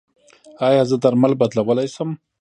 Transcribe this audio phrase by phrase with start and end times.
[0.67, 2.09] ایا زه درمل بدلولی شم؟